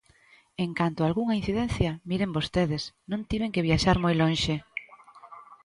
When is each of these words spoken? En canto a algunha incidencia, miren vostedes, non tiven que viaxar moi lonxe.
En 0.65 0.71
canto 0.79 0.99
a 1.01 1.07
algunha 1.09 1.37
incidencia, 1.41 1.91
miren 2.09 2.35
vostedes, 2.37 2.83
non 3.11 3.25
tiven 3.29 3.53
que 3.53 3.65
viaxar 3.67 3.97
moi 4.03 4.13
lonxe. 4.21 4.55